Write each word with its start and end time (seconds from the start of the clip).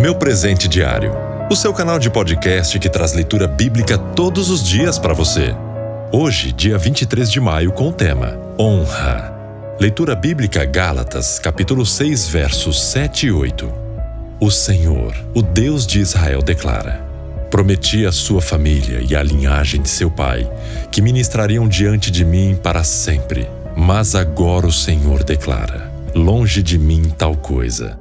Meu 0.00 0.14
Presente 0.14 0.66
Diário, 0.66 1.12
o 1.50 1.54
seu 1.54 1.74
canal 1.74 1.98
de 1.98 2.08
podcast 2.08 2.78
que 2.78 2.88
traz 2.88 3.12
leitura 3.12 3.46
bíblica 3.46 3.98
todos 3.98 4.48
os 4.48 4.66
dias 4.66 4.98
para 4.98 5.12
você. 5.12 5.54
Hoje, 6.10 6.52
dia 6.52 6.78
23 6.78 7.30
de 7.30 7.38
maio, 7.38 7.70
com 7.70 7.88
o 7.88 7.92
tema 7.92 8.40
Honra. 8.58 9.30
Leitura 9.78 10.14
bíblica 10.16 10.64
Gálatas, 10.64 11.38
capítulo 11.38 11.84
6, 11.84 12.28
versos 12.28 12.82
7 12.82 13.26
e 13.26 13.30
8. 13.30 13.70
O 14.40 14.50
Senhor, 14.50 15.14
o 15.34 15.42
Deus 15.42 15.86
de 15.86 16.00
Israel, 16.00 16.40
declara: 16.40 17.04
Prometi 17.50 18.06
à 18.06 18.10
sua 18.10 18.40
família 18.40 19.04
e 19.06 19.14
à 19.14 19.22
linhagem 19.22 19.82
de 19.82 19.90
seu 19.90 20.10
pai 20.10 20.50
que 20.90 21.02
ministrariam 21.02 21.68
diante 21.68 22.10
de 22.10 22.24
mim 22.24 22.58
para 22.62 22.82
sempre. 22.84 23.46
Mas 23.76 24.14
agora 24.14 24.66
o 24.66 24.72
Senhor 24.72 25.22
declara: 25.22 25.92
Longe 26.14 26.62
de 26.62 26.78
mim 26.78 27.12
tal 27.18 27.36
coisa. 27.36 27.98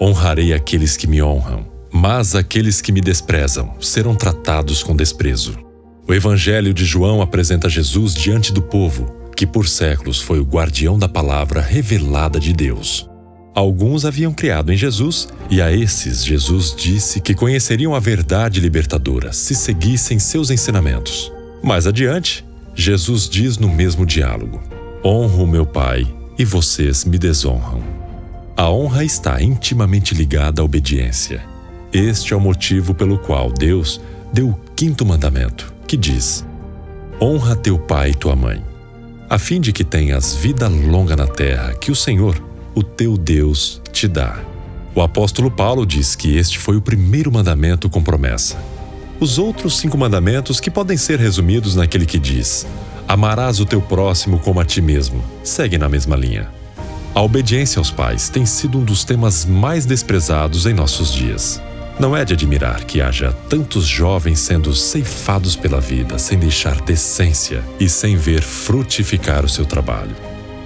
Honrarei 0.00 0.52
aqueles 0.52 0.96
que 0.96 1.06
me 1.06 1.20
honram, 1.20 1.66
mas 1.92 2.34
aqueles 2.34 2.80
que 2.80 2.92
me 2.92 3.00
desprezam 3.00 3.74
serão 3.80 4.14
tratados 4.14 4.82
com 4.82 4.94
desprezo. 4.94 5.58
O 6.06 6.14
Evangelho 6.14 6.72
de 6.72 6.84
João 6.84 7.20
apresenta 7.20 7.68
Jesus 7.68 8.14
diante 8.14 8.52
do 8.52 8.62
povo, 8.62 9.30
que 9.36 9.46
por 9.46 9.68
séculos 9.68 10.20
foi 10.20 10.38
o 10.38 10.44
guardião 10.44 10.98
da 10.98 11.08
palavra 11.08 11.60
revelada 11.60 12.38
de 12.38 12.52
Deus. 12.52 13.08
Alguns 13.54 14.04
haviam 14.04 14.32
criado 14.32 14.72
em 14.72 14.76
Jesus, 14.76 15.28
e 15.50 15.60
a 15.60 15.72
esses 15.72 16.24
Jesus 16.24 16.72
disse 16.76 17.20
que 17.20 17.34
conheceriam 17.34 17.92
a 17.92 18.00
verdade 18.00 18.60
libertadora 18.60 19.32
se 19.32 19.54
seguissem 19.54 20.18
seus 20.20 20.50
ensinamentos. 20.50 21.32
Mais 21.60 21.86
adiante, 21.86 22.44
Jesus 22.72 23.28
diz 23.28 23.58
no 23.58 23.68
mesmo 23.68 24.06
diálogo: 24.06 24.62
Honro 25.04 25.44
meu 25.44 25.66
Pai 25.66 26.06
e 26.38 26.44
vocês 26.44 27.04
me 27.04 27.18
desonram. 27.18 27.97
A 28.58 28.68
honra 28.68 29.04
está 29.04 29.40
intimamente 29.40 30.16
ligada 30.16 30.60
à 30.60 30.64
obediência. 30.64 31.44
Este 31.92 32.32
é 32.32 32.36
o 32.36 32.40
motivo 32.40 32.92
pelo 32.92 33.16
qual 33.16 33.52
Deus 33.52 34.00
deu 34.32 34.48
o 34.48 34.58
quinto 34.74 35.06
mandamento, 35.06 35.72
que 35.86 35.96
diz: 35.96 36.44
Honra 37.20 37.54
teu 37.54 37.78
pai 37.78 38.10
e 38.10 38.14
tua 38.16 38.34
mãe, 38.34 38.60
a 39.30 39.38
fim 39.38 39.60
de 39.60 39.72
que 39.72 39.84
tenhas 39.84 40.34
vida 40.34 40.66
longa 40.66 41.14
na 41.14 41.28
terra 41.28 41.72
que 41.74 41.92
o 41.92 41.94
Senhor, 41.94 42.42
o 42.74 42.82
teu 42.82 43.16
Deus, 43.16 43.80
te 43.92 44.08
dá. 44.08 44.40
O 44.92 45.02
apóstolo 45.02 45.52
Paulo 45.52 45.86
diz 45.86 46.16
que 46.16 46.36
este 46.36 46.58
foi 46.58 46.76
o 46.76 46.82
primeiro 46.82 47.30
mandamento 47.30 47.88
com 47.88 48.02
promessa. 48.02 48.58
Os 49.20 49.38
outros 49.38 49.78
cinco 49.78 49.96
mandamentos, 49.96 50.58
que 50.58 50.68
podem 50.68 50.96
ser 50.96 51.20
resumidos 51.20 51.76
naquele 51.76 52.06
que 52.06 52.18
diz: 52.18 52.66
Amarás 53.06 53.60
o 53.60 53.64
teu 53.64 53.80
próximo 53.80 54.40
como 54.40 54.58
a 54.58 54.64
ti 54.64 54.82
mesmo, 54.82 55.22
segue 55.44 55.78
na 55.78 55.88
mesma 55.88 56.16
linha. 56.16 56.57
A 57.18 57.22
obediência 57.22 57.80
aos 57.80 57.90
pais 57.90 58.28
tem 58.28 58.46
sido 58.46 58.78
um 58.78 58.84
dos 58.84 59.02
temas 59.02 59.44
mais 59.44 59.84
desprezados 59.84 60.66
em 60.66 60.72
nossos 60.72 61.12
dias. 61.12 61.60
Não 61.98 62.16
é 62.16 62.24
de 62.24 62.32
admirar 62.32 62.84
que 62.84 63.00
haja 63.00 63.32
tantos 63.48 63.84
jovens 63.86 64.38
sendo 64.38 64.72
ceifados 64.72 65.56
pela 65.56 65.80
vida 65.80 66.16
sem 66.16 66.38
deixar 66.38 66.80
decência 66.80 67.60
e 67.80 67.88
sem 67.88 68.16
ver 68.16 68.40
frutificar 68.40 69.44
o 69.44 69.48
seu 69.48 69.66
trabalho. 69.66 70.14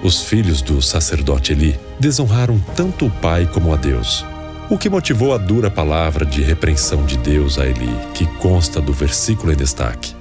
Os 0.03 0.25
filhos 0.25 0.61
do 0.61 0.79
sacerdote 0.79 1.53
Eli 1.53 1.75
desonraram 1.99 2.59
tanto 2.75 3.07
o 3.07 3.09
pai 3.09 3.49
como 3.51 3.73
a 3.73 3.75
Deus, 3.75 4.23
o 4.69 4.77
que 4.77 4.91
motivou 4.91 5.33
a 5.33 5.39
dura 5.39 5.71
palavra 5.71 6.23
de 6.23 6.43
repreensão 6.43 7.03
de 7.03 7.17
Deus 7.17 7.57
a 7.57 7.65
Eli, 7.65 7.89
que 8.13 8.27
consta 8.37 8.79
do 8.79 8.93
versículo 8.93 9.51
em 9.51 9.55
destaque. 9.55 10.13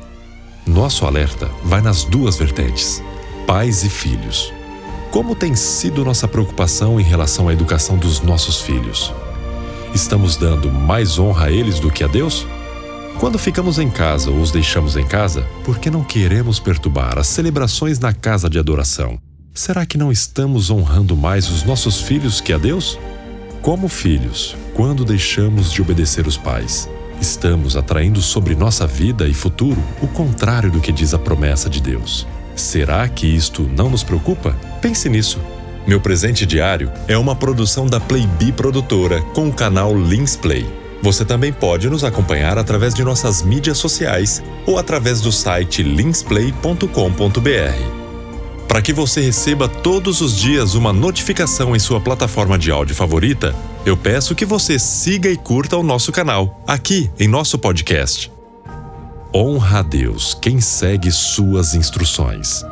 Nosso 0.67 1.05
alerta 1.05 1.51
vai 1.63 1.83
nas 1.83 2.05
duas 2.05 2.39
vertentes, 2.39 3.03
pais 3.47 3.85
e 3.85 3.91
filhos. 3.91 4.51
Como 5.13 5.37
tem 5.37 5.55
sido 5.55 6.07
nossa 6.07 6.27
preocupação 6.27 6.99
em 6.99 7.03
relação 7.03 7.47
à 7.47 7.53
educação 7.53 7.99
dos 7.99 8.23
nossos 8.23 8.63
filhos? 8.63 9.13
Estamos 9.95 10.39
dando 10.39 10.73
mais 10.73 11.19
honra 11.19 11.49
a 11.49 11.53
eles 11.53 11.79
do 11.79 11.91
que 11.91 12.03
a 12.03 12.07
Deus? 12.07 12.47
Quando 13.21 13.39
ficamos 13.39 13.79
em 13.79 13.91
casa 13.91 14.31
ou 14.31 14.41
os 14.41 14.51
deixamos 14.51 14.97
em 14.97 15.07
casa, 15.07 15.47
por 15.65 15.79
que 15.79 15.91
não 15.91 16.03
queremos 16.03 16.59
perturbar 16.59 17.19
as 17.19 17.27
celebrações 17.27 17.99
na 17.99 18.15
casa 18.15 18.49
de 18.49 18.59
adoração? 18.59 19.19
Será 19.53 19.85
que 19.85 19.99
não 19.99 20.11
estamos 20.11 20.71
honrando 20.71 21.15
mais 21.15 21.51
os 21.51 21.63
nossos 21.63 22.01
filhos 22.01 22.41
que 22.41 22.55
a 22.55 22.57
Deus? 22.57 22.99
Como 23.61 23.89
filhos, 23.89 24.57
quando 24.73 25.05
deixamos 25.05 25.71
de 25.71 25.83
obedecer 25.83 26.27
os 26.27 26.39
pais, 26.39 26.89
estamos 27.21 27.77
atraindo 27.77 28.23
sobre 28.23 28.55
nossa 28.55 28.87
vida 28.87 29.29
e 29.29 29.35
futuro 29.35 29.81
o 30.01 30.09
contrário 30.09 30.71
do 30.71 30.81
que 30.81 30.91
diz 30.91 31.13
a 31.13 31.19
promessa 31.19 31.69
de 31.69 31.83
Deus. 31.83 32.27
Será 32.55 33.09
que 33.09 33.27
isto 33.27 33.63
não 33.63 33.91
nos 33.91 34.03
preocupa? 34.03 34.57
Pense 34.81 35.09
nisso. 35.09 35.41
Meu 35.87 36.01
presente 36.01 36.47
diário 36.47 36.93
é 37.09 37.19
uma 37.19 37.35
produção 37.35 37.87
da 37.87 37.99
Playbee 37.99 38.53
Produtora 38.53 39.21
com 39.35 39.49
o 39.49 39.53
canal 39.53 39.97
Lins 39.97 40.37
Play. 40.37 40.65
Você 41.03 41.25
também 41.25 41.53
pode 41.53 41.91
nos 41.91 42.05
acompanhar 42.05 42.57
através 42.57 42.95
de 42.95 43.03
nossas 43.03 43.43
mídias 43.43 43.79
sociais 43.79 44.43
ou 44.65 44.79
através 44.79 45.21
do 45.21 45.33
site 45.33 45.83
linsplay.com.br. 45.83 48.03
Para 48.69 48.81
que 48.81 48.93
você 48.93 49.21
receba 49.21 49.69
todos 49.69 50.21
os 50.21 50.37
dias 50.37 50.75
uma 50.75 50.93
notificação 50.93 51.75
em 51.75 51.79
sua 51.79 52.01
plataforma 52.01 52.57
de 52.57 52.71
áudio 52.71 52.95
favorita, 52.95 53.55
eu 53.85 53.97
peço 53.97 54.35
que 54.35 54.47
você 54.47 54.79
siga 54.79 55.29
e 55.29 55.37
curta 55.37 55.77
o 55.77 55.83
nosso 55.83 56.13
canal, 56.13 56.63
aqui 56.67 57.11
em 57.19 57.27
nosso 57.27 57.59
podcast. 57.59 58.31
Honra 59.35 59.79
a 59.79 59.83
Deus 59.83 60.35
quem 60.35 60.61
segue 60.61 61.11
suas 61.11 61.75
instruções. 61.75 62.67